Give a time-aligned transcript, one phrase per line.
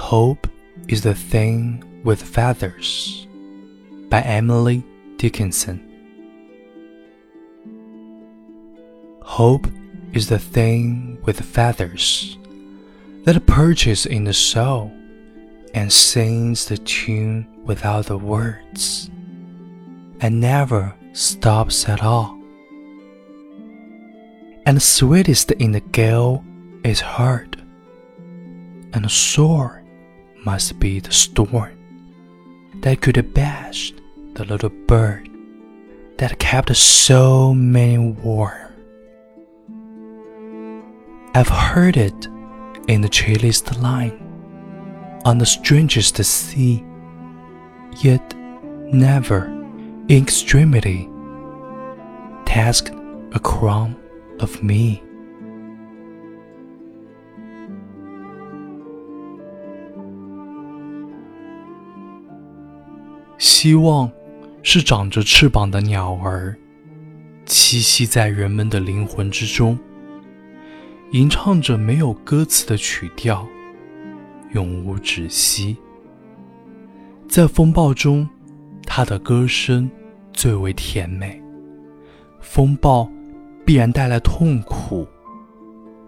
[0.00, 0.48] Hope
[0.88, 3.28] is the thing with feathers
[4.08, 4.82] by Emily
[5.18, 5.78] Dickinson.
[9.22, 9.68] Hope
[10.12, 12.38] is the thing with feathers
[13.24, 14.90] that perches in the soul
[15.74, 19.10] and sings the tune without the words
[20.20, 22.36] and never stops at all.
[24.66, 26.42] And sweetest in the gale
[26.82, 27.62] is heard,
[28.92, 29.79] and sore
[30.44, 31.76] must be the storm
[32.80, 33.92] that could bash
[34.34, 35.28] the little bird
[36.18, 38.72] that kept so many warm.
[41.34, 42.26] I've heard it
[42.88, 44.18] in the chilliest line,
[45.24, 46.84] on the strangest sea,
[47.98, 48.34] yet
[48.92, 51.08] never in extremity
[52.46, 52.90] tasked
[53.32, 53.96] a crumb
[54.40, 55.02] of me.
[63.40, 64.12] 希望
[64.62, 66.54] 是长着翅膀的鸟儿，
[67.46, 69.78] 栖息在人们的灵魂之中。
[71.12, 73.48] 吟唱着没有歌词的曲调，
[74.52, 75.74] 永无止息。
[77.30, 78.28] 在风暴中，
[78.84, 79.90] 它的歌声
[80.34, 81.42] 最为甜美。
[82.40, 83.10] 风暴
[83.64, 85.08] 必然带来痛苦，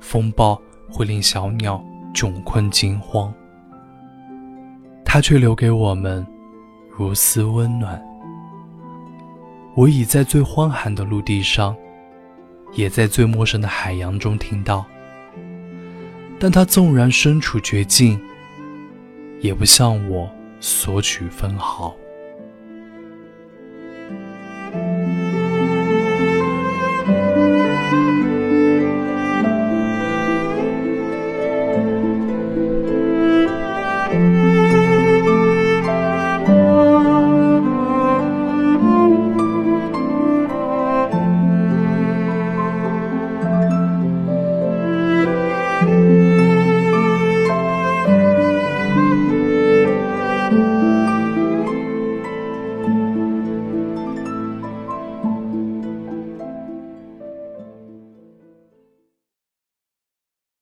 [0.00, 1.80] 风暴会令小鸟
[2.12, 3.32] 窘困惊慌，
[5.04, 6.26] 它却留给我们
[7.06, 8.00] 如丝温暖。
[9.74, 11.76] 我已在最荒寒的陆地上。
[12.74, 14.86] 也在最陌生的海洋中听到，
[16.38, 18.16] 但他纵然身处绝境，
[19.40, 21.92] 也不向我索取分毫。